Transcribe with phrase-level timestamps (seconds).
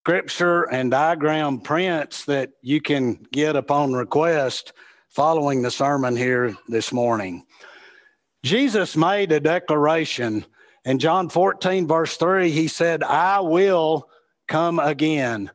[0.00, 4.72] scripture and diagram prints that you can get upon request
[5.10, 7.44] following the sermon here this morning.
[8.42, 10.46] Jesus made a declaration
[10.86, 12.50] in John 14, verse 3.
[12.50, 14.08] He said, I will
[14.48, 15.50] come again.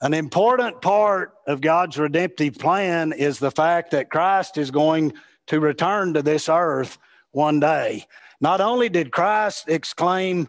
[0.00, 5.12] An important part of God's redemptive plan is the fact that Christ is going
[5.48, 6.98] to return to this earth
[7.32, 8.06] one day.
[8.40, 10.48] Not only did Christ exclaim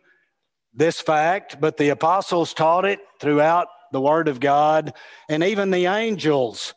[0.74, 4.94] this fact, but the apostles taught it throughout the Word of God,
[5.30, 6.74] and even the angels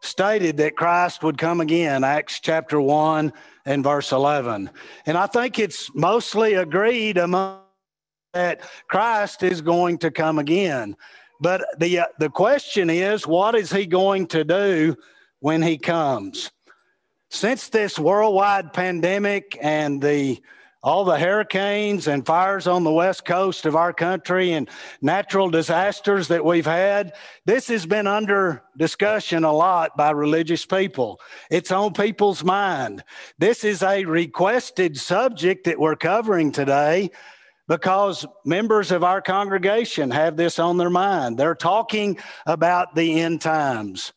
[0.00, 3.32] stated that Christ would come again, Acts chapter 1
[3.66, 4.70] and verse 11.
[5.06, 7.60] And I think it's mostly agreed among
[8.32, 10.96] that Christ is going to come again.
[11.40, 14.96] But the, uh, the question is, what is he going to do
[15.40, 16.50] when he comes?
[17.30, 20.40] Since this worldwide pandemic and the
[20.82, 24.68] all the hurricanes and fires on the west coast of our country and
[25.00, 27.12] natural disasters that we've had,
[27.46, 31.20] this has been under discussion a lot by religious people.
[31.50, 33.04] It's on people's mind.
[33.38, 37.10] This is a requested subject that we're covering today
[37.68, 41.38] because members of our congregation have this on their mind.
[41.38, 44.12] They're talking about the end times.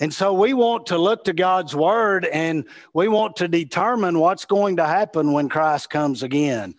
[0.00, 4.44] And so we want to look to God's word and we want to determine what's
[4.44, 6.74] going to happen when Christ comes again.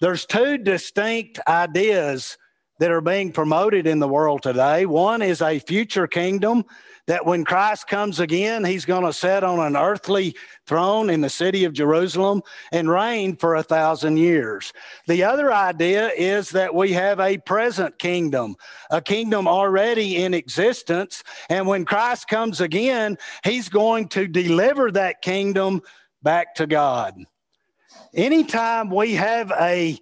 [0.00, 2.38] There's two distinct ideas
[2.78, 4.86] that are being promoted in the world today.
[4.86, 6.64] One is a future kingdom
[7.06, 10.34] that when Christ comes again, he's going to sit on an earthly
[10.66, 14.72] throne in the city of Jerusalem and reign for a thousand years.
[15.06, 18.56] The other idea is that we have a present kingdom,
[18.90, 21.22] a kingdom already in existence.
[21.50, 25.82] And when Christ comes again, he's going to deliver that kingdom
[26.22, 27.22] back to God.
[28.14, 29.98] Anytime we have a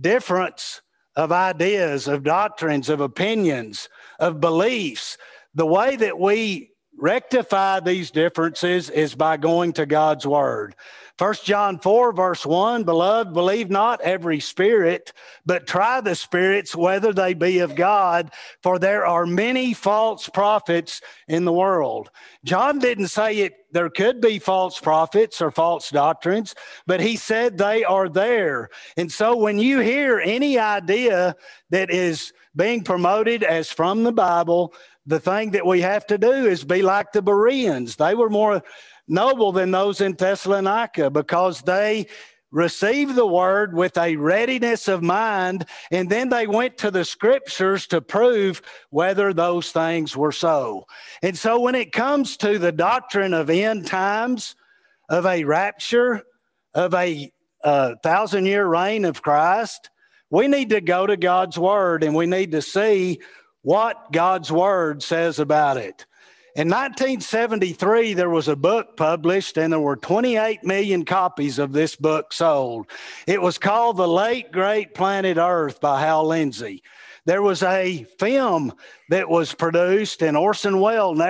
[0.00, 0.80] difference
[1.16, 3.88] of ideas, of doctrines, of opinions,
[4.20, 5.16] of beliefs,
[5.54, 10.74] the way that we rectify these differences is by going to God's word.
[11.18, 15.14] First John 4, verse 1 Beloved, believe not every spirit,
[15.46, 18.30] but try the spirits whether they be of God,
[18.62, 22.10] for there are many false prophets in the world.
[22.44, 26.54] John didn't say it there could be false prophets or false doctrines,
[26.86, 28.68] but he said they are there.
[28.98, 31.34] And so when you hear any idea
[31.70, 34.74] that is being promoted as from the Bible,
[35.06, 37.96] the thing that we have to do is be like the Bereans.
[37.96, 38.62] They were more
[39.08, 42.06] noble than those in Thessalonica because they
[42.50, 47.86] received the word with a readiness of mind, and then they went to the scriptures
[47.88, 50.86] to prove whether those things were so.
[51.22, 54.54] And so, when it comes to the doctrine of end times,
[55.08, 56.22] of a rapture,
[56.74, 57.30] of a
[57.64, 59.90] uh, thousand year reign of Christ,
[60.30, 63.20] we need to go to God's word and we need to see
[63.62, 66.06] what God's word says about it.
[66.56, 71.94] In 1973, there was a book published, and there were 28 million copies of this
[71.96, 72.86] book sold.
[73.26, 76.82] It was called The Late Great Planet Earth by Hal Lindsey.
[77.26, 78.72] There was a film
[79.10, 81.20] that was produced, and Orson Welles,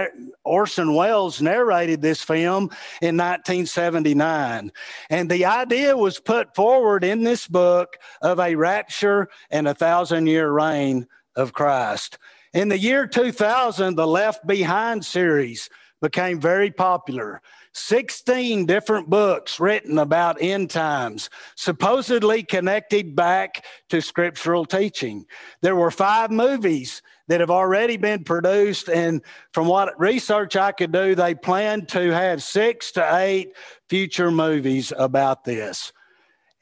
[0.45, 2.71] Orson Welles narrated this film
[3.03, 4.71] in 1979.
[5.11, 10.29] And the idea was put forward in this book of a rapture and a thousand
[10.29, 12.17] year reign of Christ.
[12.56, 15.69] In the year 2000, the Left Behind series
[16.00, 17.43] became very popular.
[17.75, 25.27] 16 different books written about end times, supposedly connected back to scriptural teaching.
[25.61, 28.89] There were five movies that have already been produced.
[28.89, 29.21] And
[29.53, 33.53] from what research I could do, they plan to have six to eight
[33.91, 35.93] future movies about this.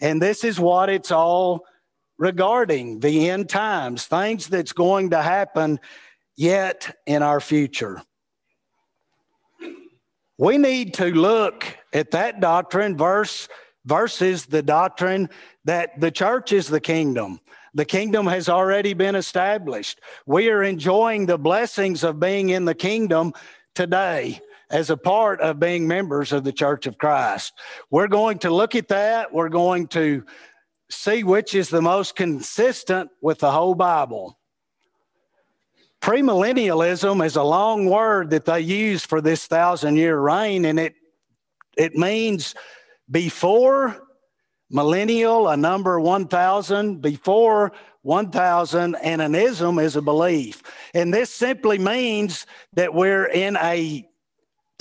[0.00, 1.64] And this is what it's all
[2.18, 5.80] regarding the end times, things that's going to happen
[6.36, 8.02] yet in our future.
[10.38, 13.48] We need to look at that doctrine verse
[13.84, 15.28] versus the doctrine
[15.64, 17.40] that the church is the kingdom.
[17.74, 20.00] The kingdom has already been established.
[20.26, 23.32] We are enjoying the blessings of being in the kingdom
[23.74, 24.40] today
[24.70, 27.52] as a part of being members of the Church of Christ.
[27.90, 29.32] We're going to look at that.
[29.32, 30.24] We're going to
[30.94, 34.38] see which is the most consistent with the whole Bible.
[36.00, 40.94] Premillennialism is a long word that they use for this thousand year reign, and it
[41.76, 42.54] it means
[43.10, 44.04] before
[44.70, 50.62] millennial, a number 1000, before 1000, and an ism is a belief.
[50.94, 54.06] And this simply means that we're in a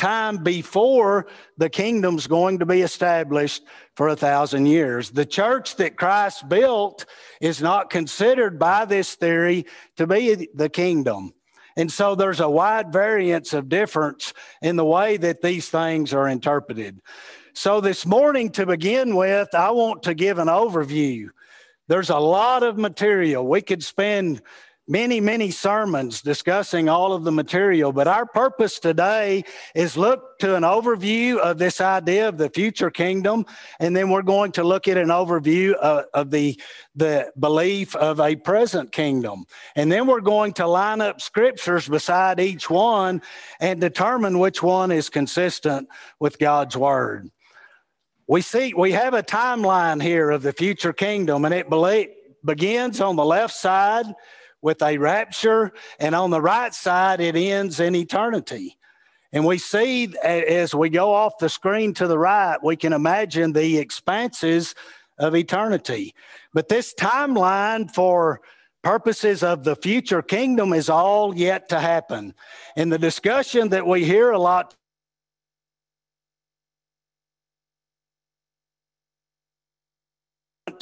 [0.03, 1.27] time before
[1.57, 3.63] the kingdom's going to be established
[3.95, 5.11] for a thousand years.
[5.11, 7.05] The church that Christ built
[7.39, 9.65] is not considered by this theory
[9.95, 11.31] to be the kingdom.
[11.77, 16.27] And so there's a wide variance of difference in the way that these things are
[16.27, 16.99] interpreted.
[17.53, 21.29] So this morning, to begin with, I want to give an overview.
[21.87, 23.47] There's a lot of material.
[23.47, 24.41] We could spend
[24.87, 29.43] many, many sermons discussing all of the material, but our purpose today
[29.75, 33.45] is look to an overview of this idea of the future kingdom,
[33.79, 36.59] and then we're going to look at an overview of, of the,
[36.95, 39.45] the belief of a present kingdom.
[39.75, 43.21] And then we're going to line up scriptures beside each one
[43.61, 45.87] and determine which one is consistent
[46.19, 47.29] with God's word.
[48.27, 51.67] We see we have a timeline here of the future kingdom, and it
[52.43, 54.05] begins on the left side
[54.63, 58.77] with a rapture, and on the right side, it ends in eternity.
[59.33, 63.51] And we see as we go off the screen to the right, we can imagine
[63.51, 64.73] the expanses
[65.19, 66.15] of eternity.
[66.53, 68.41] But this timeline for
[68.83, 72.33] purposes of the future kingdom is all yet to happen.
[72.75, 74.75] In the discussion that we hear a lot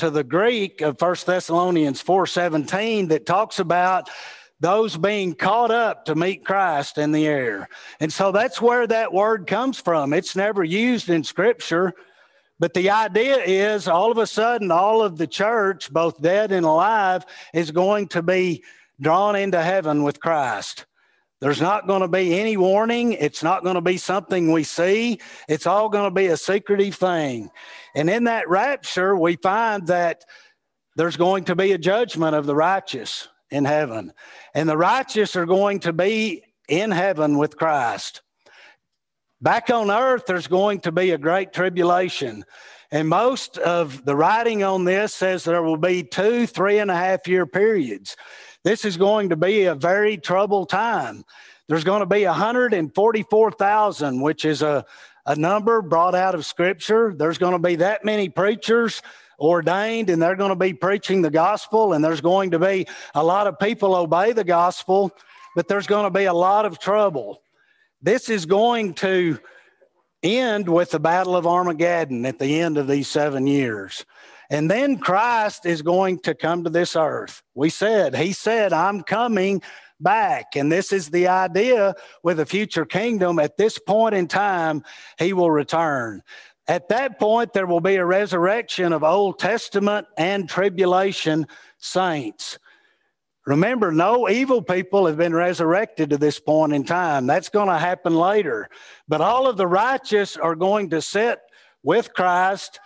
[0.01, 4.09] to the Greek of First Thessalonians 4:17 that talks about
[4.59, 7.69] those being caught up to meet Christ in the air.
[7.99, 10.11] And so that's where that word comes from.
[10.11, 11.93] It's never used in scripture,
[12.59, 16.65] but the idea is all of a sudden all of the church, both dead and
[16.65, 17.23] alive,
[17.53, 18.63] is going to be
[18.99, 20.87] drawn into heaven with Christ.
[21.41, 23.13] There's not going to be any warning.
[23.13, 25.19] It's not going to be something we see.
[25.49, 27.49] It's all going to be a secretive thing.
[27.95, 30.23] And in that rapture, we find that
[30.95, 34.13] there's going to be a judgment of the righteous in heaven.
[34.53, 38.21] And the righteous are going to be in heaven with Christ.
[39.41, 42.45] Back on earth, there's going to be a great tribulation.
[42.91, 46.95] And most of the writing on this says there will be two, three and a
[46.95, 48.15] half year periods.
[48.63, 51.23] This is going to be a very troubled time.
[51.67, 54.85] There's going to be 144,000, which is a,
[55.25, 57.13] a number brought out of Scripture.
[57.15, 59.01] There's going to be that many preachers
[59.39, 62.85] ordained, and they're going to be preaching the gospel, and there's going to be
[63.15, 65.11] a lot of people obey the gospel,
[65.55, 67.41] but there's going to be a lot of trouble.
[68.01, 69.39] This is going to
[70.21, 74.05] end with the Battle of Armageddon at the end of these seven years.
[74.51, 77.41] And then Christ is going to come to this earth.
[77.55, 79.61] We said, He said, I'm coming
[80.01, 80.57] back.
[80.57, 83.39] And this is the idea with the future kingdom.
[83.39, 84.83] At this point in time,
[85.17, 86.21] He will return.
[86.67, 91.47] At that point, there will be a resurrection of Old Testament and tribulation
[91.77, 92.59] saints.
[93.47, 97.25] Remember, no evil people have been resurrected to this point in time.
[97.25, 98.67] That's going to happen later.
[99.07, 101.39] But all of the righteous are going to sit
[101.83, 102.79] with Christ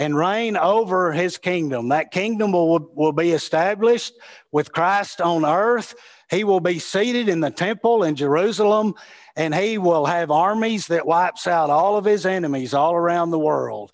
[0.00, 1.90] and reign over his kingdom.
[1.90, 4.14] That kingdom will, will be established
[4.50, 5.94] with Christ on earth.
[6.30, 8.94] He will be seated in the temple in Jerusalem,
[9.36, 13.38] and he will have armies that wipes out all of his enemies all around the
[13.38, 13.92] world.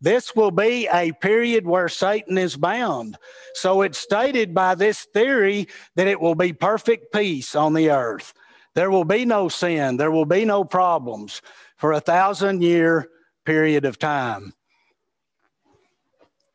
[0.00, 3.16] This will be a period where Satan is bound.
[3.54, 8.34] So it's stated by this theory that it will be perfect peace on the earth.
[8.74, 11.42] There will be no sin, there will be no problems
[11.76, 13.08] for a thousand year
[13.44, 14.52] period of time.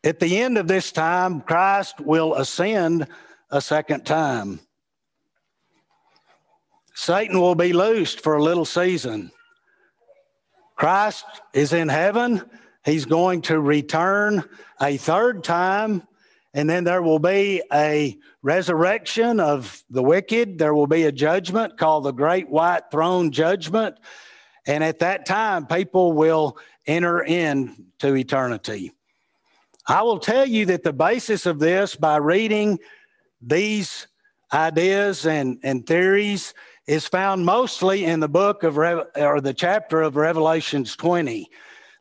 [0.03, 3.07] At the end of this time, Christ will ascend
[3.51, 4.61] a second time.
[6.93, 9.31] Satan will be loosed for a little season.
[10.75, 12.41] Christ is in heaven.
[12.85, 14.43] He's going to return
[14.81, 16.07] a third time,
[16.53, 20.57] and then there will be a resurrection of the wicked.
[20.57, 23.95] There will be a judgment called the Great White Throne Judgment.
[24.65, 28.93] And at that time, people will enter into eternity.
[29.89, 32.77] I will tell you that the basis of this, by reading
[33.41, 34.05] these
[34.53, 36.53] ideas and, and theories,
[36.85, 41.49] is found mostly in the book of Re- or the chapter of Revelations 20.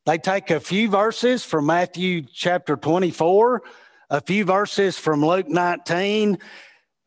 [0.05, 3.63] They take a few verses from Matthew chapter 24,
[4.11, 6.37] a few verses from Luke 19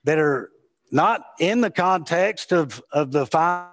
[0.05, 0.49] that are
[0.91, 3.69] not in the context of, of the five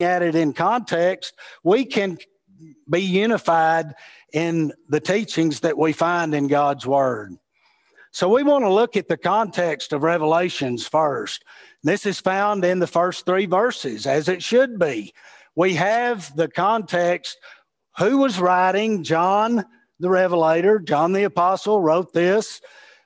[0.00, 2.18] at it in context, we can
[2.90, 3.94] be unified
[4.32, 7.34] in the teachings that we find in God's Word.
[8.10, 11.44] So we want to look at the context of Revelations first.
[11.82, 15.12] This is found in the first three verses, as it should be.
[15.54, 17.38] We have the context
[17.98, 19.64] who was writing, John
[20.00, 22.60] the Revelator, John the Apostle wrote this.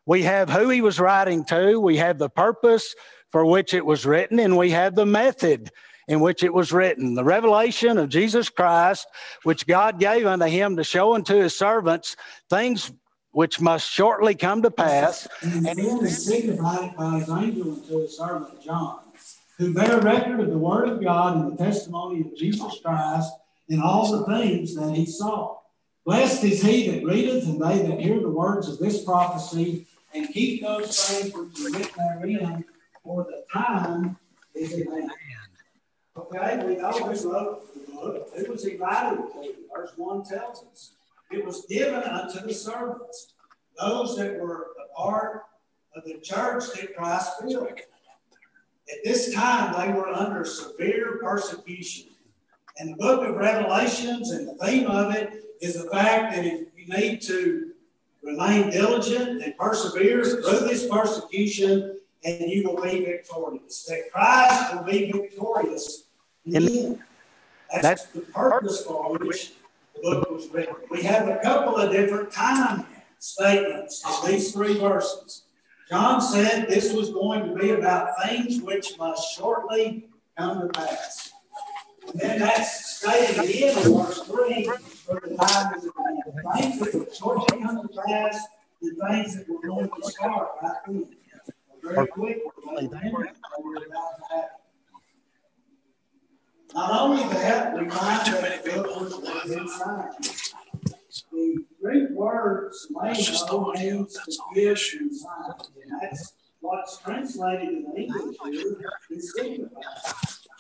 [0.05, 2.95] We have who he was writing to, we have the purpose
[3.31, 5.71] for which it was written, and we have the method
[6.09, 7.15] in which it was written.
[7.15, 9.07] The revelation of Jesus Christ,
[9.43, 12.17] which God gave unto him to show unto his servants
[12.51, 12.93] things
[13.33, 15.27] which must shortly come to pass.
[15.43, 19.01] And then is signified by his angel unto his servant John,
[19.59, 23.33] who bear record of the word of God and the testimony of Jesus Christ
[23.69, 25.59] in all the things that he saw.
[26.05, 30.29] Blessed is he that readeth and they that hear the words of this prophecy and
[30.29, 32.65] keep those things which are written therein,
[33.03, 34.17] for the time
[34.55, 35.11] is at hand.
[36.15, 38.31] Okay, we know who wrote the book.
[38.37, 39.55] Who was writing to?
[39.75, 40.93] Verse 1 tells us.
[41.31, 43.33] It was given unto the servants,
[43.79, 45.45] those that were a part
[45.97, 47.71] of the church that Christ built.
[47.71, 52.11] At this time, they were under severe persecution.
[52.79, 56.67] And the book of Revelations and the theme of it is the fact that you
[56.89, 57.71] need to
[58.23, 63.85] remain diligent and persevere through this persecution, and you will be victorious.
[63.85, 66.05] That Christ will be victorious
[66.45, 66.99] in the end.
[67.71, 69.53] That's, That's the purpose for which
[69.95, 70.75] the book was written.
[70.91, 72.87] We have a couple of different time
[73.19, 75.45] statements in these three verses.
[75.89, 81.33] John said this was going to be about things which must shortly come to pass.
[82.09, 84.65] And then that's stated again in verse 3
[85.07, 86.23] for the time is at hand.
[86.57, 88.47] Things that will shortly come to pass
[88.81, 91.07] the things that were going to start right then.
[96.75, 99.07] Not only that, we find too many people
[99.53, 100.11] inside.
[101.33, 108.93] The Greek word "slamo" means to give inside, and that's what's translated in English here
[109.11, 109.85] is signified.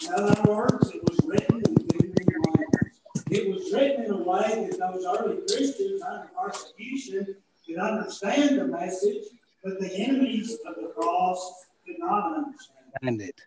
[0.02, 2.92] In other words, it was written in Hebrew language.
[3.30, 7.36] It was written in a way that those early Christians under persecution
[7.66, 9.24] could understand the message,
[9.62, 13.40] but the enemies of the cross could not understand it.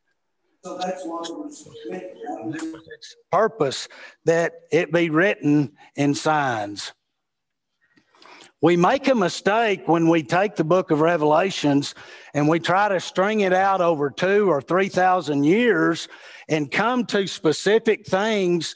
[0.63, 2.57] So that's why it was written.
[3.31, 3.87] Purpose
[4.25, 6.93] that it be written in signs.
[8.61, 11.93] We make a mistake when we take the book of Revelations
[12.33, 16.07] and we try to string it out over two or 3,000 years
[16.49, 18.73] and come to specific things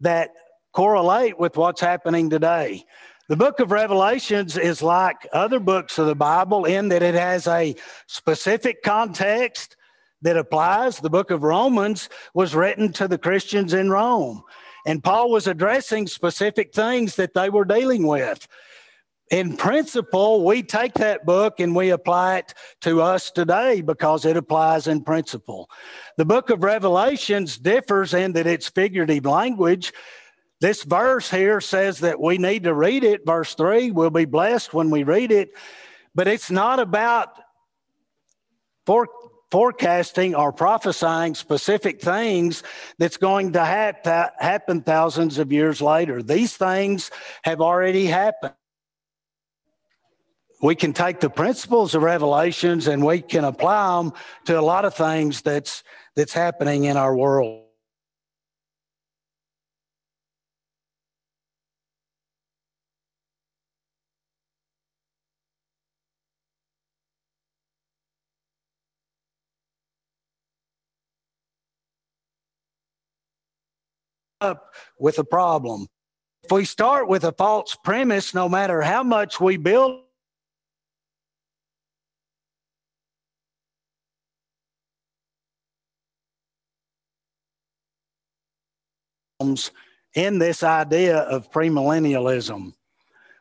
[0.00, 0.32] that
[0.74, 2.84] correlate with what's happening today.
[3.28, 7.46] The book of Revelations is like other books of the Bible in that it has
[7.46, 7.76] a
[8.08, 9.76] specific context
[10.22, 10.98] that applies.
[10.98, 14.42] The book of Romans was written to the Christians in Rome,
[14.86, 18.48] and Paul was addressing specific things that they were dealing with.
[19.30, 24.36] In principle, we take that book and we apply it to us today because it
[24.36, 25.70] applies in principle.
[26.16, 29.92] The book of Revelations differs in that it's figurative language.
[30.62, 33.26] This verse here says that we need to read it.
[33.26, 35.50] Verse 3 we'll be blessed when we read it,
[36.14, 37.30] but it's not about
[38.86, 39.08] for
[39.50, 42.62] forecasting or prophesying specific things
[42.96, 46.22] that's going to happen thousands of years later.
[46.22, 47.10] These things
[47.42, 48.54] have already happened.
[50.62, 54.12] We can take the principles of revelations and we can apply them
[54.44, 55.82] to a lot of things that's
[56.14, 57.61] that's happening in our world.
[74.42, 75.86] Up with a problem.
[76.44, 80.02] If we start with a false premise, no matter how much we build
[90.14, 92.72] in this idea of premillennialism.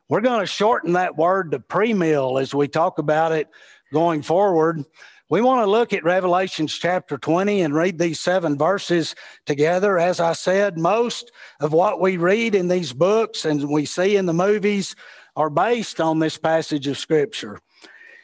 [0.09, 3.47] We're going to shorten that word to premill as we talk about it
[3.93, 4.83] going forward.
[5.31, 9.97] We want to look at Revelations chapter 20 and read these seven verses together.
[9.97, 14.25] As I said, most of what we read in these books and we see in
[14.25, 14.93] the movies
[15.37, 17.61] are based on this passage of Scripture.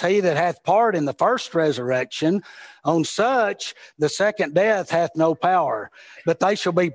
[0.00, 2.42] he that hath part in the first resurrection.
[2.84, 5.90] On such the second death hath no power,
[6.24, 6.92] but they shall be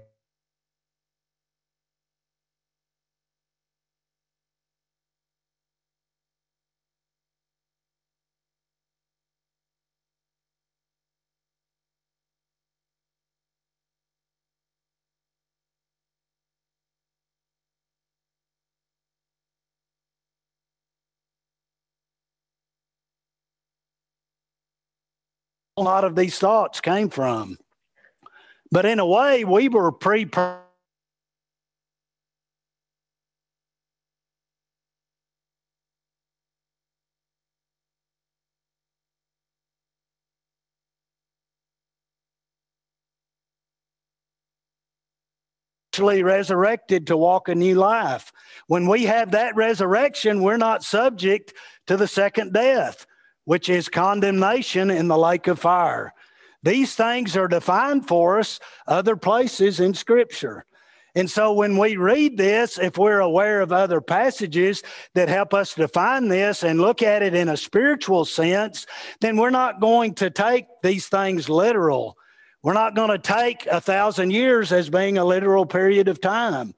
[25.78, 27.58] a lot of these thoughts came from.
[28.72, 30.26] But in a way, we were pre
[46.00, 48.32] resurrected to walk a new life.
[48.66, 51.54] When we have that resurrection, we're not subject
[51.86, 53.06] to the second death
[53.46, 56.14] which is condemnation in the lake of fire.
[56.64, 60.66] These things are defined for us other places in Scripture.
[61.16, 64.82] And so when we read this, if we're aware of other passages
[65.14, 68.88] that help us define this and look at it in a spiritual sense,
[69.22, 72.18] then we're not going to take these things literal.
[72.64, 76.74] We're not going to take a thousand years as being a literal period of time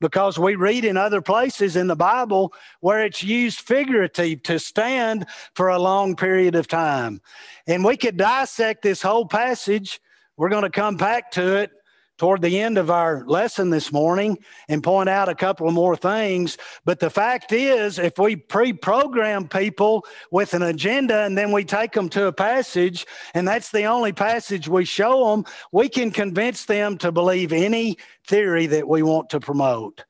[0.00, 5.26] because we read in other places in the Bible where it's used figurative to stand
[5.54, 7.20] for a long period of time.
[7.66, 10.00] And we could dissect this whole passage.
[10.36, 11.72] We're going to come back to it
[12.18, 14.36] toward the end of our lesson this morning
[14.68, 16.58] and point out a couple of more things.
[16.84, 21.64] But the fact is, if we pre program people with an agenda and then we
[21.64, 26.10] take them to a passage, and that's the only passage we show them, we can
[26.10, 30.04] convince them to believe any theory that we want to promote.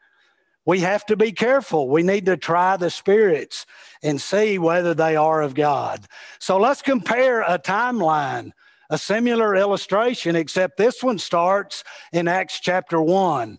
[0.64, 1.88] We have to be careful.
[1.88, 3.64] We need to try the spirits
[4.02, 6.06] and see whether they are of God.
[6.40, 8.52] So let's compare a timeline
[8.90, 13.58] a similar illustration, except this one starts in Acts chapter 1,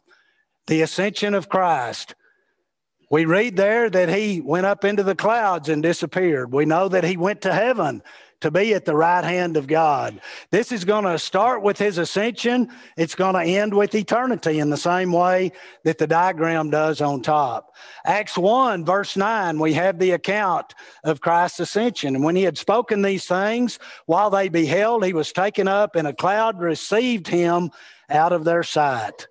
[0.67, 2.15] the ascension of Christ.
[3.11, 6.53] We read there that he went up into the clouds and disappeared.
[6.53, 8.03] We know that he went to heaven
[8.41, 10.21] to be at the right hand of God.
[10.52, 12.69] This is going to start with his ascension.
[12.97, 15.52] It's going to end with eternity in the same way
[15.84, 17.75] that the diagram does on top.
[18.06, 20.73] Acts 1, verse 9, we have the account
[21.04, 22.15] of Christ's ascension.
[22.15, 26.08] And when he had spoken these things, while they beheld, he was taken up, and
[26.08, 27.71] a cloud received him
[28.10, 29.28] out of their sight.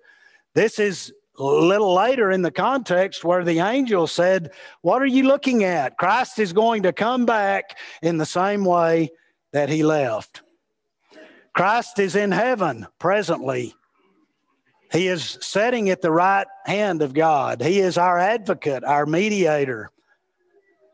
[0.53, 5.23] This is a little later in the context where the angel said, What are you
[5.23, 5.97] looking at?
[5.97, 9.09] Christ is going to come back in the same way
[9.53, 10.41] that he left.
[11.53, 13.73] Christ is in heaven presently.
[14.91, 17.61] He is sitting at the right hand of God.
[17.61, 19.89] He is our advocate, our mediator.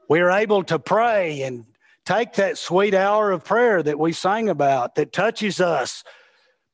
[0.09, 1.65] We are able to pray and
[2.05, 6.03] take that sweet hour of prayer that we sang about that touches us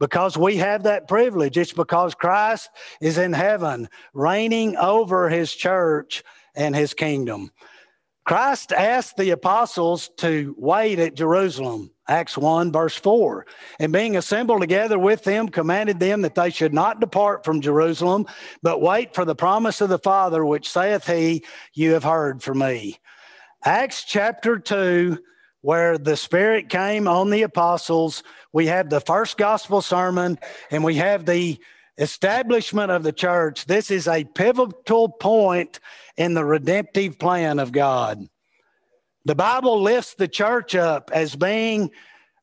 [0.02, 1.60] because we have that privilege.
[1.60, 6.24] It's because Christ is in heaven, reigning over his church
[6.56, 7.52] and his kingdom.
[8.26, 13.46] Christ asked the apostles to wait at Jerusalem, Acts 1, verse 4.
[13.80, 18.26] And being assembled together with them, commanded them that they should not depart from Jerusalem,
[18.64, 22.58] but wait for the promise of the Father, which saith he, You have heard from
[22.58, 22.98] me.
[23.64, 25.20] Acts chapter 2
[25.62, 28.24] where the Spirit came on the apostles.
[28.52, 31.60] We have the first gospel sermon and we have the
[31.98, 33.66] establishment of the church.
[33.66, 35.80] This is a pivotal point
[36.18, 38.28] in the redemptive plan of God.
[39.26, 41.92] The Bible lifts the church up as being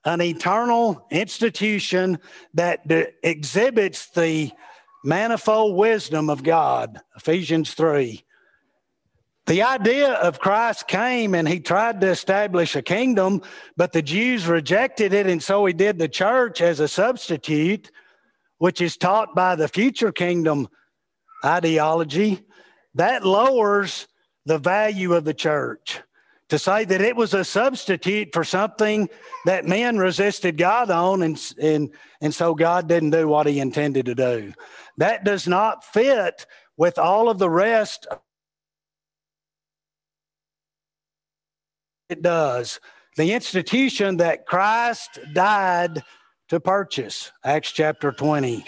[0.04, 2.18] an eternal institution
[2.54, 2.84] that
[3.22, 4.52] exhibits the
[5.04, 7.00] manifold wisdom of God.
[7.16, 8.24] Ephesians 3.
[9.48, 13.40] The idea of Christ came and he tried to establish a kingdom,
[13.78, 15.26] but the Jews rejected it.
[15.26, 17.90] And so he did the church as a substitute,
[18.58, 20.68] which is taught by the future kingdom
[21.42, 22.44] ideology.
[22.96, 24.06] That lowers
[24.44, 26.02] the value of the church.
[26.50, 29.08] To say that it was a substitute for something
[29.46, 31.88] that men resisted God on, and, and,
[32.20, 34.52] and so God didn't do what he intended to do.
[34.98, 36.44] That does not fit
[36.76, 38.06] with all of the rest
[42.08, 42.80] it does.
[43.16, 46.02] The institution that Christ died
[46.48, 48.64] to purchase, Acts chapter 20.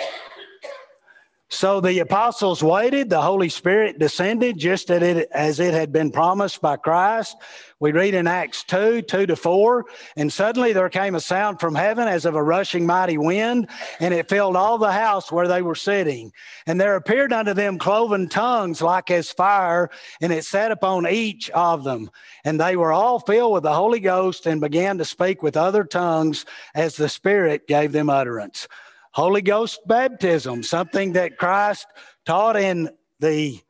[1.52, 6.76] So the apostles waited, the Holy Spirit descended just as it had been promised by
[6.76, 7.36] Christ.
[7.80, 9.84] We read in Acts 2 2 to 4,
[10.16, 14.14] and suddenly there came a sound from heaven as of a rushing mighty wind, and
[14.14, 16.32] it filled all the house where they were sitting.
[16.66, 21.50] And there appeared unto them cloven tongues like as fire, and it sat upon each
[21.50, 22.10] of them.
[22.44, 25.82] And they were all filled with the Holy Ghost and began to speak with other
[25.82, 26.44] tongues
[26.76, 28.68] as the Spirit gave them utterance.
[29.12, 31.87] Holy Ghost baptism, something that Christ
[32.25, 33.61] taught in the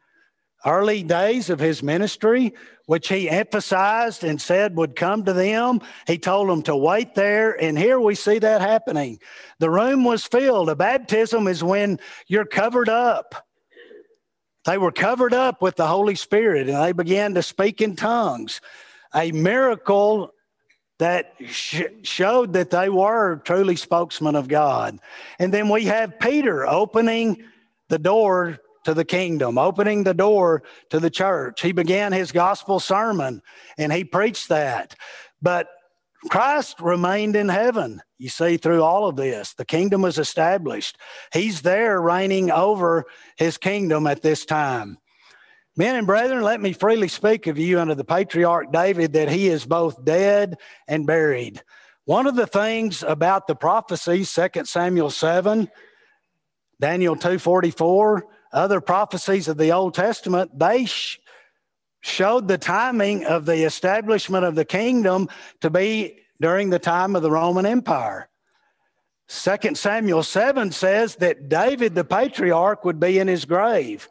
[0.66, 2.53] early days of his ministry,
[2.87, 5.81] which he emphasized and said would come to them.
[6.07, 7.53] He told them to wait there.
[7.62, 9.18] And here we see that happening.
[9.59, 10.68] The room was filled.
[10.68, 13.46] A baptism is when you're covered up.
[14.66, 18.61] They were covered up with the Holy Spirit and they began to speak in tongues.
[19.14, 20.35] A miracle
[21.00, 24.98] that sh- showed that they were truly spokesmen of God.
[25.38, 27.42] And then we have Peter opening
[27.88, 31.60] the door to the kingdom, opening the door to the church.
[31.60, 33.42] He began his gospel sermon
[33.76, 34.94] and he preached that.
[35.42, 35.68] But
[36.28, 38.00] Christ remained in heaven.
[38.18, 40.98] You see, through all of this, the kingdom was established.
[41.32, 44.98] He's there reigning over his kingdom at this time.
[45.80, 49.48] Men and brethren, let me freely speak of you under the patriarch David that he
[49.48, 51.62] is both dead and buried.
[52.04, 55.70] One of the things about the prophecies, 2 Samuel 7,
[56.82, 61.18] Daniel 244, other prophecies of the Old Testament, they sh-
[62.02, 65.30] showed the timing of the establishment of the kingdom
[65.62, 68.28] to be during the time of the Roman Empire.
[69.28, 74.06] 2 Samuel 7 says that David the patriarch would be in his grave.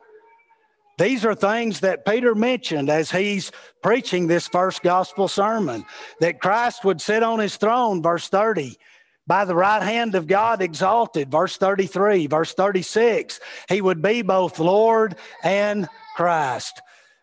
[1.00, 5.86] These are things that Peter mentioned as he's preaching this first gospel sermon
[6.20, 8.78] that Christ would sit on his throne, verse 30,
[9.26, 13.40] by the right hand of God exalted, verse 33, verse 36.
[13.70, 16.82] He would be both Lord and Christ.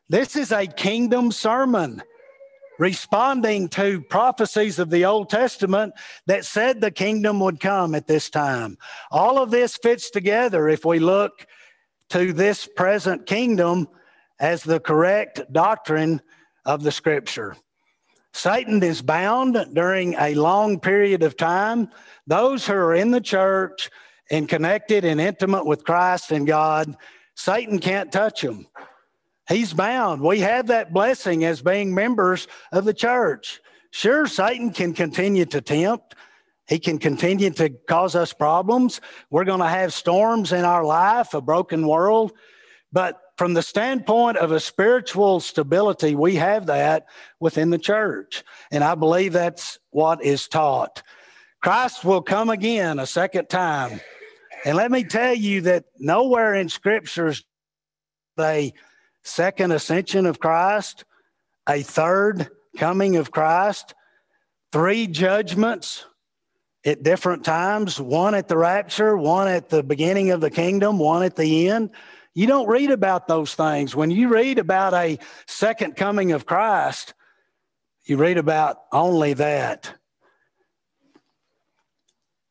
[0.09, 2.03] This is a kingdom sermon
[2.79, 5.93] responding to prophecies of the Old Testament
[6.27, 8.79] that said the kingdom would come at this time.
[9.11, 11.47] All of this fits together if we look
[12.11, 13.88] to this present kingdom
[14.38, 16.21] as the correct doctrine
[16.64, 17.57] of the scripture.
[18.33, 21.88] Satan is bound during a long period of time.
[22.27, 23.90] Those who are in the church
[24.31, 26.97] and connected and intimate with Christ and God,
[27.35, 28.66] Satan can't touch them.
[29.49, 30.21] He's bound.
[30.21, 33.61] We have that blessing as being members of the church.
[33.90, 36.14] Sure, Satan can continue to tempt,
[36.68, 39.00] he can continue to cause us problems.
[39.31, 42.33] We're going to have storms in our life, a broken world.
[42.92, 47.07] But from the standpoint of a spiritual stability, we have that
[47.38, 48.42] within the church.
[48.70, 51.02] And I believe that's what is taught.
[51.62, 54.00] Christ will come again a second time.
[54.64, 57.44] And let me tell you that nowhere in scriptures
[58.37, 58.72] the
[59.22, 61.05] second ascension of Christ,
[61.68, 63.94] a third coming of Christ,
[64.72, 66.05] three judgments,
[66.87, 71.25] at different times one at the rapture, one at the beginning of the kingdom, one
[71.25, 71.90] at the end.
[72.33, 73.96] You don't read about those things.
[73.96, 77.14] When you read about a second coming of Christ,
[78.05, 79.92] you read about only that.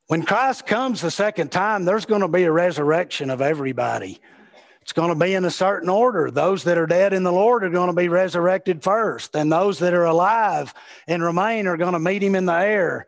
[0.08, 4.20] When Christ comes the second time, there's going to be a resurrection of everybody.
[4.82, 6.30] It's going to be in a certain order.
[6.30, 9.80] Those that are dead in the Lord are going to be resurrected first, and those
[9.80, 10.74] that are alive
[11.08, 13.08] and remain are going to meet him in the air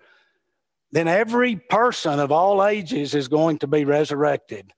[0.92, 4.72] then every person of all ages is going to be resurrected,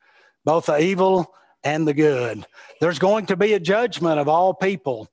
[0.43, 2.45] both the evil and the good.
[2.81, 5.07] There's going to be a judgment of all people.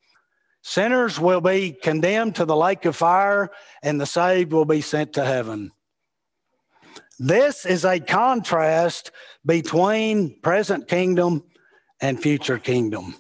[0.62, 3.50] Sinners will be condemned to the lake of fire,
[3.82, 5.70] and the saved will be sent to heaven.
[7.18, 9.11] This is a contrast
[9.44, 11.44] between present kingdom
[12.00, 13.14] and future kingdom.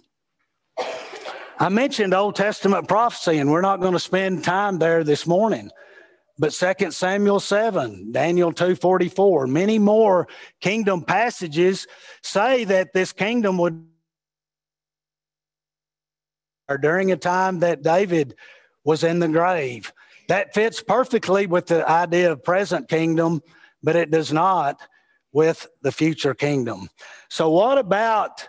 [1.58, 5.70] I mentioned Old Testament prophecy, and we're not going to spend time there this morning
[6.38, 10.28] but Second Samuel 7, Daniel 2:44, many more
[10.60, 11.86] kingdom passages
[12.22, 13.86] say that this kingdom would
[16.68, 18.34] or during a time that David
[18.84, 19.92] was in the grave.
[20.28, 23.40] That fits perfectly with the idea of present kingdom,
[23.82, 24.80] but it does not
[25.32, 26.88] with the future kingdom.
[27.28, 28.48] So what about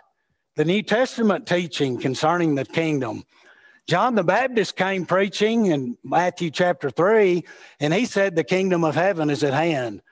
[0.56, 3.24] the New Testament teaching concerning the kingdom?
[3.88, 7.42] John the Baptist came preaching in Matthew chapter 3,
[7.80, 10.02] and he said, The kingdom of heaven is at hand.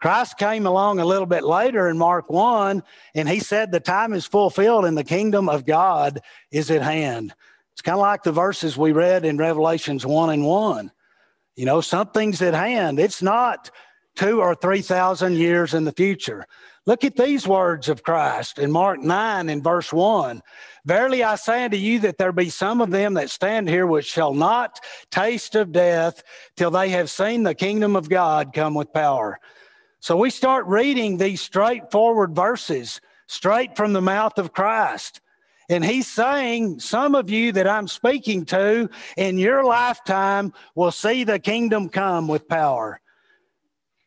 [0.00, 2.82] Christ came along a little bit later in Mark 1,
[3.14, 7.32] and he said, The time is fulfilled and the kingdom of God is at hand.
[7.72, 10.90] It's kind of like the verses we read in Revelations 1 and 1.
[11.54, 12.98] You know, something's at hand.
[12.98, 13.70] It's not
[14.16, 16.46] two or 3,000 years in the future.
[16.86, 20.42] Look at these words of Christ in Mark 9 in verse 1.
[20.84, 24.04] Verily I say unto you that there be some of them that stand here which
[24.04, 26.22] shall not taste of death
[26.56, 29.40] till they have seen the kingdom of God come with power.
[30.00, 35.22] So we start reading these straightforward verses straight from the mouth of Christ.
[35.70, 41.24] And he's saying, some of you that I'm speaking to in your lifetime will see
[41.24, 43.00] the kingdom come with power.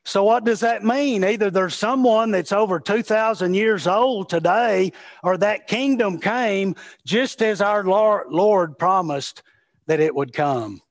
[0.08, 1.26] So, what does that mean?
[1.26, 7.60] Either there's someone that's over 2,000 years old today, or that kingdom came just as
[7.60, 9.44] our Lord promised
[9.88, 10.82] that it would come.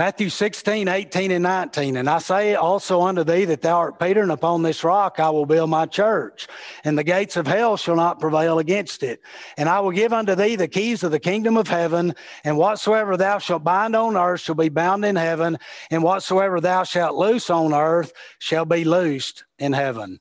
[0.00, 1.98] Matthew 16, 18, and 19.
[1.98, 5.28] And I say also unto thee that thou art Peter, and upon this rock I
[5.28, 6.48] will build my church,
[6.84, 9.20] and the gates of hell shall not prevail against it.
[9.58, 13.18] And I will give unto thee the keys of the kingdom of heaven, and whatsoever
[13.18, 15.58] thou shalt bind on earth shall be bound in heaven,
[15.90, 20.18] and whatsoever thou shalt loose on earth shall be loosed in heaven.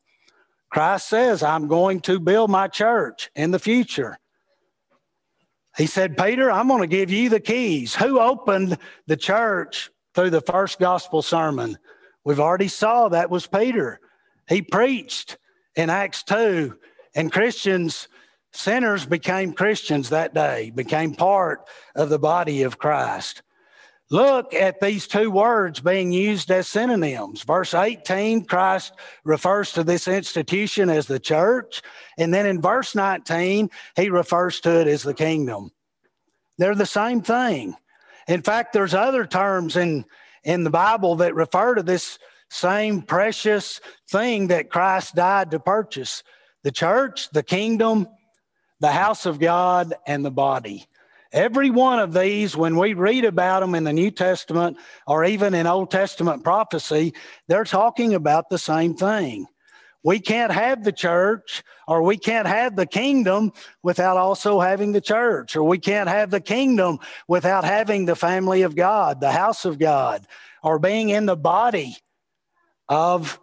[0.70, 4.20] Christ says, I'm going to build my church in the future.
[5.80, 7.96] He said, Peter, I'm going to give you the keys.
[7.96, 11.78] Who opened the church through the first gospel sermon?
[12.26, 14.02] We've already saw that was Peter.
[14.50, 15.38] He preached
[15.78, 16.78] in Acts 2,
[17.16, 18.10] and Christians,
[18.52, 21.62] sinners became Christians that day, became part
[21.96, 23.42] of the body of Christ.
[24.12, 27.44] Look at these two words being used as synonyms.
[27.44, 28.94] Verse 18, Christ
[29.24, 31.84] refers to this institution as the church.
[32.18, 35.72] And then in verse 19, he refers to it as the kingdom.
[36.58, 37.76] They're the same thing.
[38.28, 40.06] In fact, there's other terms in,
[40.44, 42.18] in the Bible that refer to this
[42.50, 46.24] same precious thing that Christ died to purchase
[46.64, 48.08] the church, the kingdom,
[48.80, 50.88] the house of God, and the body.
[51.32, 55.54] Every one of these, when we read about them in the New Testament or even
[55.54, 57.14] in Old Testament prophecy,
[57.48, 59.46] they're talking about the same thing.
[60.04, 63.52] We can't have the church or we can't have the kingdom
[63.84, 68.62] without also having the church, or we can't have the kingdom without having the family
[68.62, 70.26] of God, the house of God,
[70.64, 71.98] or being in the body
[72.88, 73.40] of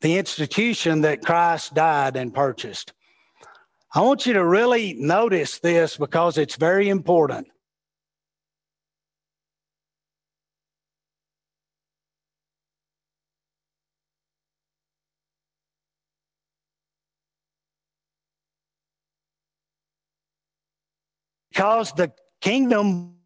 [0.00, 2.92] the institution that Christ died and purchased.
[3.92, 7.48] I want you to really notice this because it's very important.
[21.50, 23.19] Because the kingdom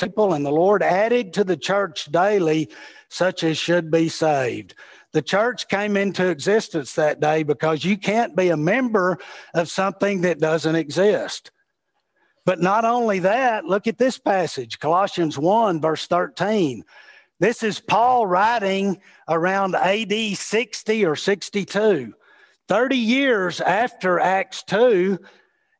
[0.00, 2.70] people, and the Lord added to the church daily
[3.08, 4.74] such as should be saved.
[5.12, 9.18] The church came into existence that day because you can't be a member
[9.54, 11.50] of something that doesn't exist.
[12.46, 16.84] But not only that, look at this passage, Colossians 1, verse 13.
[17.40, 22.14] This is Paul writing around AD 60 or 62,
[22.68, 25.18] 30 years after Acts 2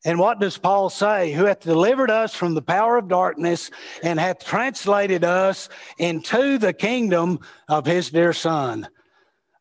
[0.04, 1.32] and what does Paul say?
[1.32, 3.70] Who hath delivered us from the power of darkness
[4.02, 8.88] and hath translated us into the kingdom of his dear Son.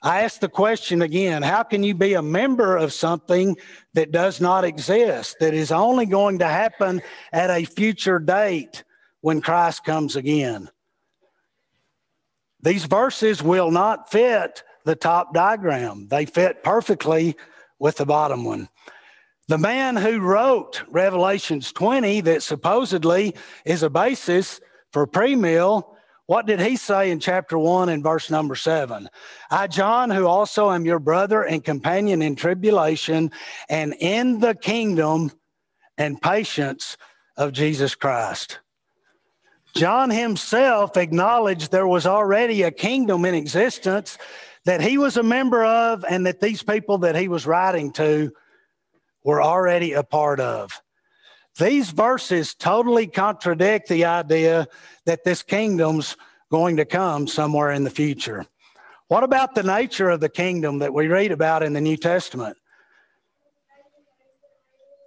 [0.02, 3.58] I ask the question again how can you be a member of something
[3.96, 7.02] that does not exist, that is only going to happen
[7.34, 8.86] at a future date
[9.20, 10.70] when Christ comes again?
[12.62, 17.36] These verses will not fit the top diagram, they fit perfectly
[17.78, 18.70] with the bottom one.
[19.50, 23.34] The man who wrote Revelations 20, that supposedly
[23.66, 24.62] is a basis
[24.94, 25.96] for premill,
[26.28, 29.10] what did he say in chapter 1 and verse number 7?
[29.50, 33.32] I, John, who also am your brother and companion in tribulation
[33.70, 35.32] and in the kingdom
[35.98, 36.96] and patience
[37.36, 38.60] of Jesus Christ.
[39.76, 44.20] John himself acknowledged there was already a kingdom in existence
[44.66, 48.32] that he was a member of and that these people that he was writing to
[49.24, 50.82] were already a part of.
[51.58, 54.68] These verses totally contradict the idea
[55.06, 56.16] that this kingdom's
[56.52, 58.46] going to come somewhere in the future.
[59.08, 62.58] What about the nature of the kingdom that we read about in the New Testament?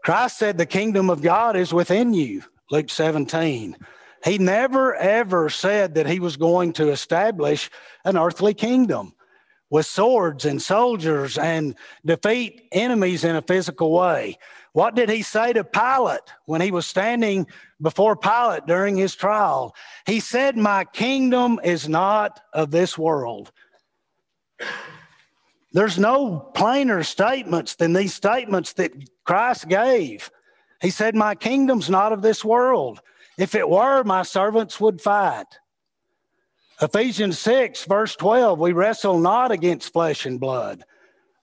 [0.04, 3.76] Christ said the kingdom of God is within you, Luke 17.
[4.24, 7.70] He never ever said that he was going to establish
[8.04, 9.14] an earthly kingdom.
[9.72, 14.36] With swords and soldiers and defeat enemies in a physical way.
[14.74, 17.46] What did he say to Pilate when he was standing
[17.80, 19.74] before Pilate during his trial?
[20.04, 23.50] He said, My kingdom is not of this world.
[25.72, 28.92] There's no plainer statements than these statements that
[29.24, 30.30] Christ gave.
[30.82, 33.00] He said, My kingdom's not of this world.
[33.38, 35.46] If it were, my servants would fight.
[36.80, 40.84] Ephesians 6, verse 12, we wrestle not against flesh and blood,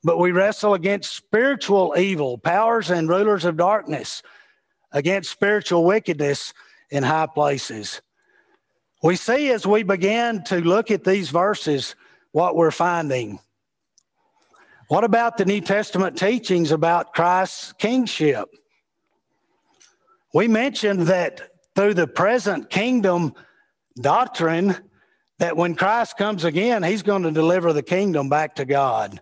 [0.03, 4.21] but we wrestle against spiritual evil, powers and rulers of darkness,
[4.91, 6.53] against spiritual wickedness
[6.89, 8.01] in high places.
[9.01, 11.95] We see as we begin to look at these verses
[12.31, 13.39] what we're finding.
[14.89, 18.49] What about the New Testament teachings about Christ's kingship?
[20.33, 23.33] We mentioned that through the present kingdom
[24.01, 24.75] doctrine,
[25.39, 29.21] that when Christ comes again, he's going to deliver the kingdom back to God.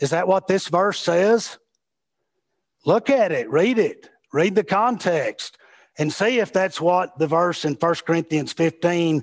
[0.00, 1.58] Is that what this verse says?
[2.84, 5.56] Look at it, read it, read the context,
[5.98, 9.22] and see if that's what the verse in 1 Corinthians 15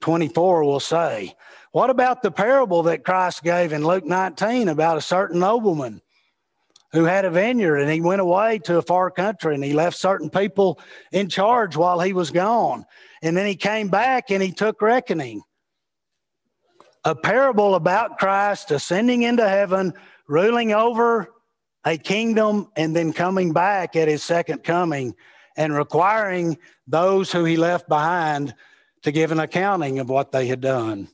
[0.00, 1.34] 24 will say.
[1.70, 6.02] What about the parable that Christ gave in Luke 19 about a certain nobleman
[6.90, 9.96] who had a vineyard and he went away to a far country and he left
[9.96, 10.80] certain people
[11.12, 12.84] in charge while he was gone?
[13.22, 15.42] And then he came back and he took reckoning
[17.04, 19.94] a parable about Christ ascending into heaven,
[20.28, 21.28] ruling over
[21.84, 25.14] a kingdom, and then coming back at his second coming
[25.56, 28.54] and requiring those who he left behind
[29.02, 31.08] to give an accounting of what they had done.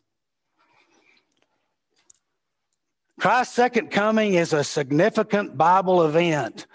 [3.18, 6.66] Christ's second coming is a significant Bible event.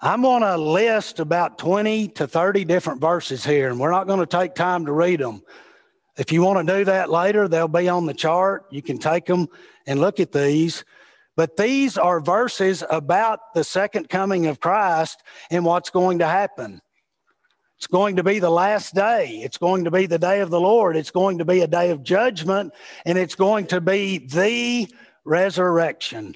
[0.00, 4.18] I'm going to list about 20 to 30 different verses here, and we're not going
[4.18, 5.42] to take time to read them.
[6.18, 8.66] If you want to do that later, they'll be on the chart.
[8.70, 9.48] You can take them
[9.86, 10.84] and look at these.
[11.36, 16.80] But these are verses about the second coming of Christ and what's going to happen.
[17.76, 19.40] It's going to be the last day.
[19.42, 20.96] It's going to be the day of the Lord.
[20.96, 22.72] It's going to be a day of judgment,
[23.04, 24.88] and it's going to be the
[25.26, 26.34] resurrection.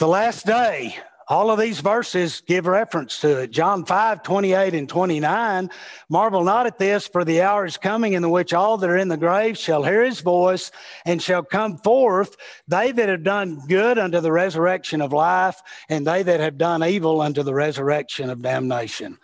[0.00, 0.96] The last day,
[1.28, 3.50] all of these verses give reference to it.
[3.50, 5.70] John 5, 28 and 29.
[6.08, 9.08] Marvel not at this, for the hour is coming in which all that are in
[9.08, 10.70] the grave shall hear his voice
[11.04, 12.36] and shall come forth,
[12.68, 16.84] they that have done good unto the resurrection of life, and they that have done
[16.84, 19.18] evil unto the resurrection of damnation.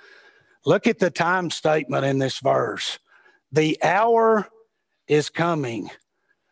[0.64, 2.98] Look at the time statement in this verse.
[3.52, 4.48] The hour
[5.08, 5.90] is coming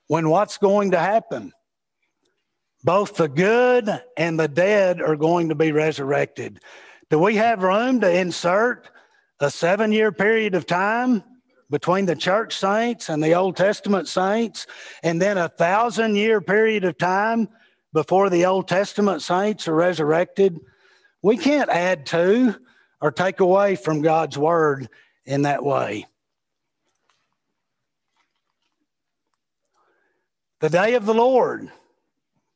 [0.08, 1.52] when what's going to happen?
[2.84, 6.60] Both the good and the dead are going to be resurrected.
[7.10, 8.88] Do we have room to insert
[9.40, 11.24] a seven year period of time
[11.70, 14.66] between the church saints and the Old Testament saints,
[15.02, 17.48] and then a thousand year period of time
[17.92, 20.58] before the Old Testament saints are resurrected?
[21.22, 22.56] We can't add to
[23.00, 24.88] or take away from God's word
[25.24, 26.06] in that way.
[30.60, 31.70] The day of the Lord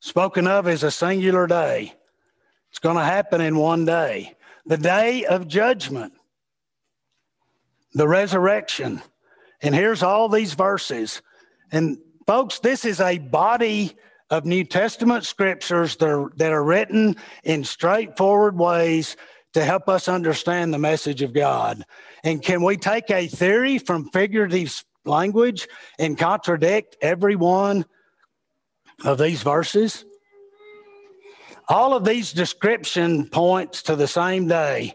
[0.03, 1.95] spoken of as a singular day.
[2.71, 4.35] It's going to happen in one day.
[4.67, 6.12] The day of judgment,
[7.95, 9.01] the resurrection.
[9.61, 11.23] And here's all these verses.
[11.71, 13.93] And folks, this is a body
[14.29, 19.17] of New Testament scriptures that are, that are written in straightforward ways
[19.53, 21.85] to help us understand the message of God.
[22.25, 25.69] And can we take a theory from figurative language
[26.01, 27.85] and contradict every one
[29.05, 30.05] of these verses.
[31.69, 34.95] All of these description points to the same day.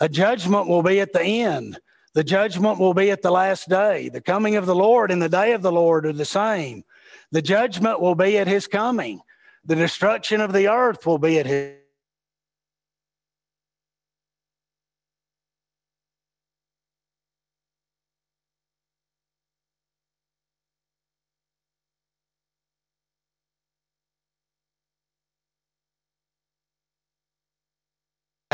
[0.00, 1.78] A judgment will be at the end.
[2.14, 4.08] The judgment will be at the last day.
[4.08, 6.84] The coming of the Lord and the day of the Lord are the same.
[7.32, 9.20] The judgment will be at his coming.
[9.64, 11.74] The destruction of the earth will be at his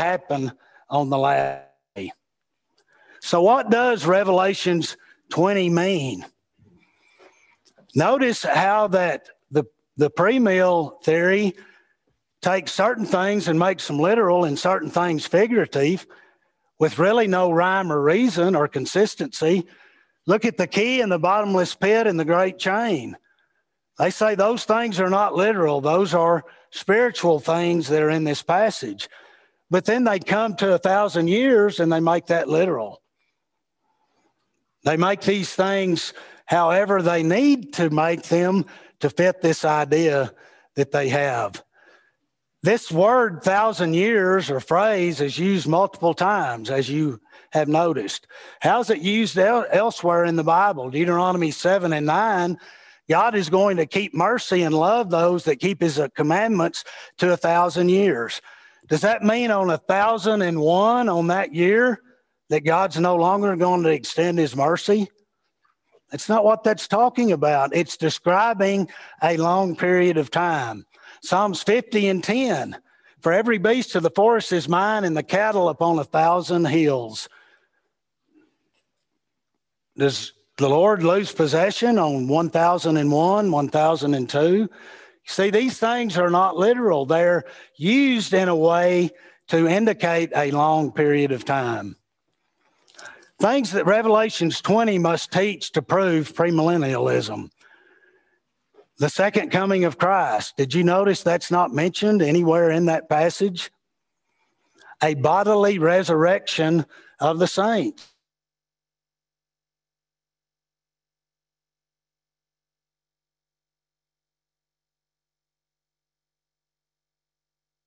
[0.01, 0.51] happen
[0.89, 1.63] on the last
[1.95, 2.11] day.
[3.21, 4.97] So, what does Revelations
[5.29, 6.25] 20 mean?
[7.93, 9.65] Notice how that the,
[9.97, 11.53] the pre-mill theory
[12.41, 16.07] takes certain things and makes them literal and certain things figurative
[16.79, 19.67] with really no rhyme or reason or consistency.
[20.25, 23.15] Look at the key and the bottomless pit and the great chain.
[23.99, 28.41] They say those things are not literal, those are spiritual things that are in this
[28.41, 29.09] passage.
[29.71, 33.01] But then they come to a thousand years and they make that literal.
[34.83, 36.13] They make these things
[36.45, 38.65] however they need to make them
[38.99, 40.33] to fit this idea
[40.75, 41.63] that they have.
[42.63, 47.19] This word, thousand years or phrase, is used multiple times, as you
[47.53, 48.27] have noticed.
[48.59, 50.89] How's it used el- elsewhere in the Bible?
[50.91, 52.57] Deuteronomy 7 and 9.
[53.09, 56.83] God is going to keep mercy and love those that keep his commandments
[57.17, 58.41] to a thousand years.
[58.91, 62.01] Does that mean on a thousand and one on that year
[62.49, 65.09] that God's no longer going to extend his mercy?
[66.11, 67.73] It's not what that's talking about.
[67.73, 68.89] It's describing
[69.23, 70.85] a long period of time.
[71.23, 72.75] Psalms 50 and 10.
[73.21, 77.29] For every beast of the forest is mine, and the cattle upon a thousand hills.
[79.97, 84.69] Does the Lord lose possession on 1001, 1002?
[85.25, 87.05] See, these things are not literal.
[87.05, 87.45] They're
[87.75, 89.11] used in a way
[89.47, 91.95] to indicate a long period of time.
[93.39, 97.49] Things that Revelations 20 must teach to prove premillennialism.
[98.99, 100.55] The second coming of Christ.
[100.57, 103.71] Did you notice that's not mentioned anywhere in that passage?
[105.01, 106.85] A bodily resurrection
[107.19, 108.10] of the saints.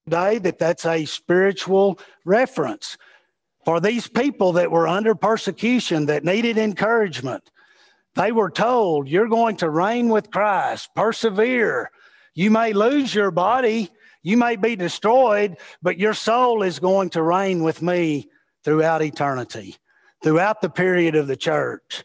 [0.06, 2.98] Today, that that's a spiritual reference
[3.64, 7.50] for these people that were under persecution that needed encouragement
[8.14, 11.90] they were told, You're going to reign with Christ, persevere.
[12.34, 13.90] You may lose your body,
[14.22, 18.28] you may be destroyed, but your soul is going to reign with me
[18.64, 19.76] throughout eternity,
[20.22, 22.04] throughout the period of the church.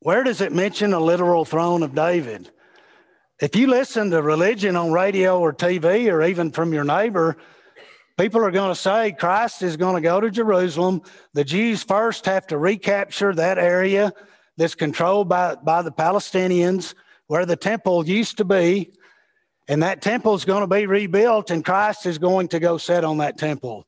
[0.00, 2.50] Where does it mention a literal throne of David?
[3.40, 7.36] If you listen to religion on radio or TV or even from your neighbor,
[8.20, 11.00] People are going to say Christ is going to go to Jerusalem.
[11.32, 14.12] The Jews first have to recapture that area
[14.58, 16.94] that's controlled by, by the Palestinians
[17.28, 18.92] where the temple used to be.
[19.68, 23.04] And that temple is going to be rebuilt, and Christ is going to go sit
[23.04, 23.86] on that temple.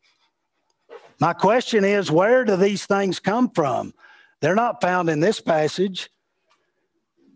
[1.20, 3.92] My question is where do these things come from?
[4.40, 6.08] They're not found in this passage.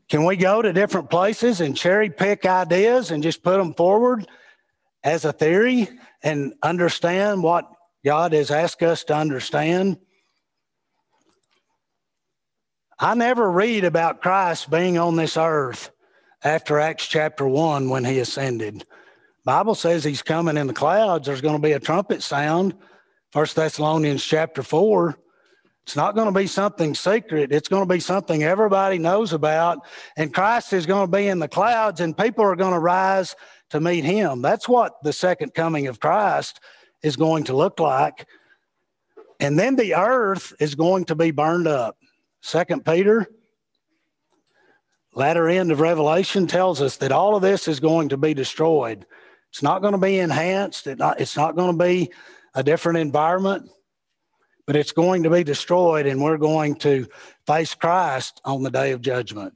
[0.08, 4.26] Can we go to different places and cherry pick ideas and just put them forward
[5.02, 5.88] as a theory?
[6.26, 7.70] and understand what
[8.04, 9.96] God has asked us to understand.
[12.98, 15.90] I never read about Christ being on this earth
[16.42, 18.84] after Acts chapter 1 when he ascended.
[19.44, 21.26] Bible says he's coming in the clouds.
[21.26, 22.74] There's going to be a trumpet sound.
[23.30, 25.16] First Thessalonians chapter 4.
[25.86, 27.52] It's not going to be something secret.
[27.52, 29.86] It's going to be something everybody knows about.
[30.16, 33.36] And Christ is going to be in the clouds, and people are going to rise
[33.70, 34.42] to meet him.
[34.42, 36.58] That's what the second coming of Christ
[37.02, 38.26] is going to look like.
[39.38, 41.96] And then the earth is going to be burned up.
[42.40, 43.26] Second Peter,
[45.14, 49.06] latter end of Revelation tells us that all of this is going to be destroyed.
[49.50, 50.88] It's not going to be enhanced.
[50.88, 52.10] It's not going to be
[52.56, 53.70] a different environment,
[54.66, 57.06] but it's going to be destroyed, and we're going to
[57.46, 59.54] face Christ on the day of judgment.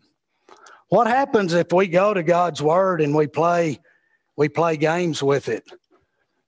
[0.89, 3.81] What happens if we go to God's word and we play
[4.37, 5.65] we play games with it.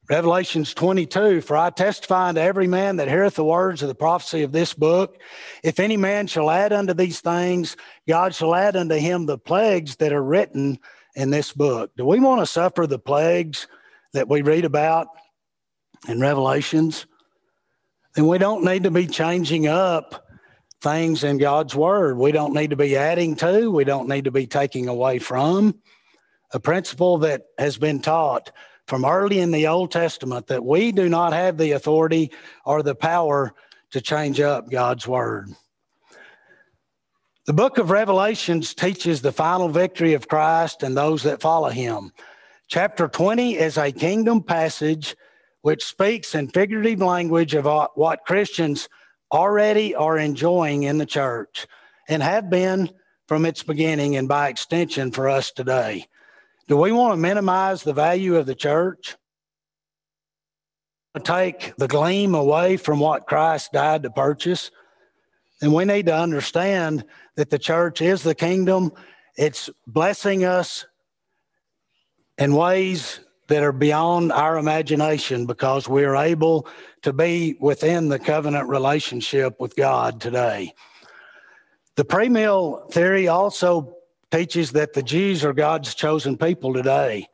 [0.08, 4.42] Revelations 22 For I testify unto every man that heareth the words of the prophecy
[4.42, 5.20] of this book.
[5.62, 7.76] If any man shall add unto these things,
[8.08, 10.78] God shall add unto him the plagues that are written
[11.14, 11.92] in this book.
[11.96, 13.68] Do we want to suffer the plagues
[14.12, 15.08] that we read about
[16.08, 17.06] in Revelations?
[18.14, 20.26] Then we don't need to be changing up
[20.80, 22.18] things in God's word.
[22.18, 25.80] We don't need to be adding to, we don't need to be taking away from
[26.52, 28.50] a principle that has been taught
[28.86, 32.30] from early in the Old Testament that we do not have the authority
[32.64, 33.54] or the power
[33.92, 35.48] to change up God's word.
[37.46, 42.12] The book of Revelations teaches the final victory of Christ and those that follow him.
[42.68, 45.16] Chapter 20 is a kingdom passage
[45.62, 48.88] which speaks in figurative language of uh, what Christians
[49.32, 51.66] already are enjoying in the church
[52.08, 52.90] and have been
[53.26, 56.06] from its beginning and by extension for us today.
[56.68, 59.16] Do we want to minimize the value of the church?
[61.22, 64.70] Take the gleam away from what Christ died to purchase?
[65.60, 67.04] Then we need to understand
[67.36, 68.92] that the church is the kingdom.
[69.36, 70.86] It's blessing us
[72.38, 73.20] in ways
[73.52, 76.66] that are beyond our imagination because we are able
[77.02, 80.72] to be within the covenant relationship with God today.
[81.96, 83.94] The premill theory also
[84.30, 87.26] teaches that the Jews are God's chosen people today,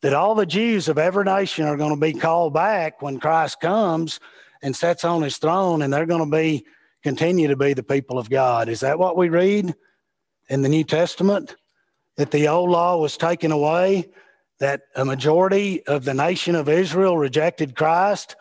[0.00, 3.60] that all the Jews of every nation are going to be called back when Christ
[3.60, 4.18] comes
[4.62, 6.66] and sits on his throne, and they're going to be
[7.04, 8.68] continue to be the people of God.
[8.68, 9.72] Is that what we read
[10.48, 11.54] in the New Testament?
[12.16, 14.10] That the old law was taken away,
[14.62, 18.36] that a majority of the nation of Israel rejected Christ.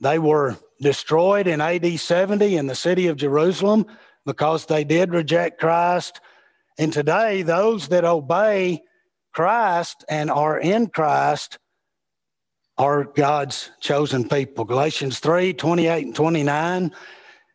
[0.00, 3.86] They were destroyed in AD 70 in the city of Jerusalem
[4.26, 6.20] because they did reject Christ.
[6.78, 8.82] And today, those that obey
[9.32, 11.60] Christ and are in Christ
[12.76, 14.64] are God's chosen people.
[14.64, 16.92] Galatians 3 28 and 29.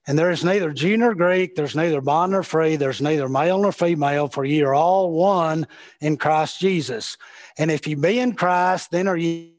[0.08, 3.60] And there is neither Jew nor Greek, there's neither bond nor free, there's neither male
[3.60, 5.68] nor female, for ye are all one
[6.00, 7.18] in Christ Jesus.
[7.60, 9.52] And if you be in Christ, then are you.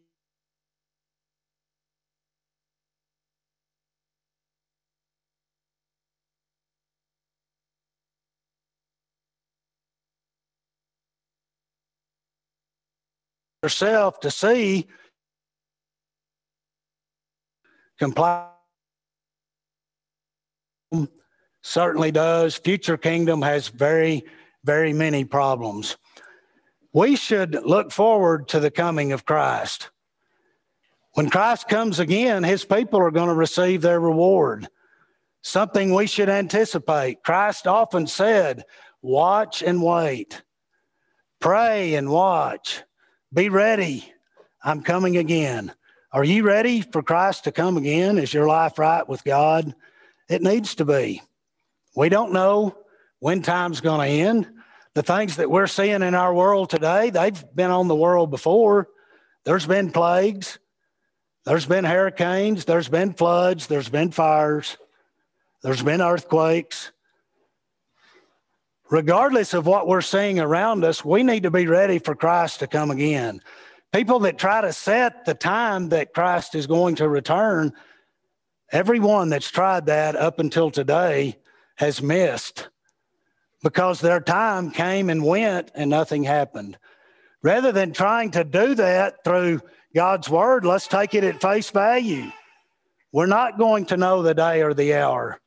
[13.63, 14.89] yourself to see
[17.99, 18.49] comply
[21.63, 24.25] certainly does future kingdom has very
[24.65, 25.99] very many problems
[26.93, 29.91] we should look forward to the coming of christ
[31.15, 34.69] when christ comes again his people are going to receive their reward
[35.43, 38.65] something we should anticipate christ often said
[39.03, 40.43] watch and wait
[41.41, 42.83] pray and watch
[43.33, 44.13] be ready.
[44.65, 45.73] I'm coming again.
[46.13, 48.19] Are you ready for Christ to come again?
[48.19, 49.73] Is your life right with God?
[50.29, 51.23] It needs to be.
[51.95, 52.77] We don't know
[53.21, 54.51] when time's going to end.
[54.95, 58.89] The things that we're seeing in our world today, they've been on the world before.
[59.45, 60.59] There's been plagues,
[61.47, 64.77] there's been hurricanes, there's been floods, there's been fires,
[65.63, 66.93] there's been earthquakes.
[68.91, 72.67] Regardless of what we're seeing around us, we need to be ready for Christ to
[72.67, 73.41] come again.
[73.93, 77.73] People that try to set the time that Christ is going to return,
[78.73, 81.39] everyone that's tried that up until today
[81.77, 82.69] has missed
[83.63, 86.79] because their time came and went and nothing happened.
[87.43, 89.61] Rather than trying to do that through
[89.95, 92.31] God's word, let's take it at face value.
[93.13, 95.41] We're not going to know the day or the hour.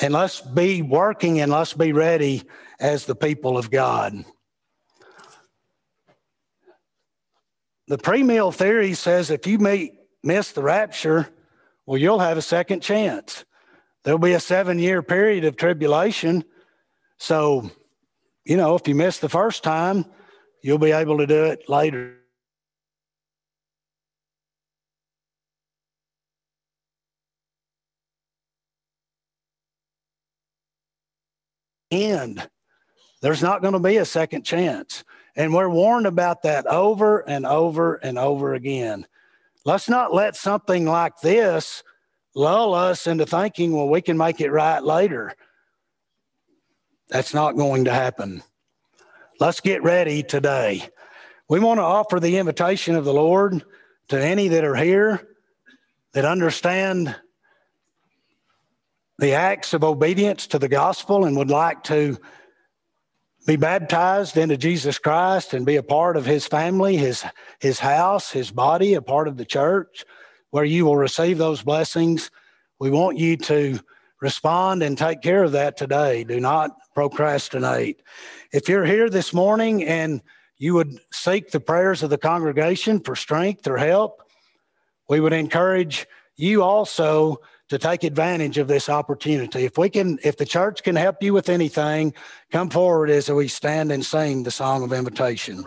[0.00, 2.44] And let's be working and let's be ready
[2.78, 4.24] as the people of God.
[7.88, 11.28] The premill theory says if you meet, miss the rapture,
[11.86, 13.44] well, you'll have a second chance.
[14.04, 16.44] There'll be a seven year period of tribulation.
[17.18, 17.70] So,
[18.44, 20.04] you know, if you miss the first time,
[20.62, 22.18] you'll be able to do it later.
[31.90, 32.48] end.
[33.20, 35.04] There's not going to be a second chance.
[35.36, 39.06] And we're warned about that over and over and over again.
[39.64, 41.82] Let's not let something like this
[42.34, 45.34] lull us into thinking, well, we can make it right later.
[47.08, 48.42] That's not going to happen.
[49.40, 50.88] Let's get ready today.
[51.48, 53.64] We want to offer the invitation of the Lord
[54.08, 55.26] to any that are here
[56.12, 57.16] that understand
[59.18, 62.18] the acts of obedience to the gospel and would like to
[63.46, 67.24] be baptized into Jesus Christ and be a part of his family, his,
[67.58, 70.04] his house, his body, a part of the church,
[70.50, 72.30] where you will receive those blessings.
[72.78, 73.80] We want you to
[74.20, 76.24] respond and take care of that today.
[76.24, 78.02] Do not procrastinate.
[78.52, 80.22] If you're here this morning and
[80.58, 84.22] you would seek the prayers of the congregation for strength or help,
[85.08, 86.06] we would encourage
[86.36, 89.64] you also to take advantage of this opportunity.
[89.64, 92.14] If we can, if the church can help you with anything,
[92.50, 95.64] come forward as we stand and sing the song of invitation.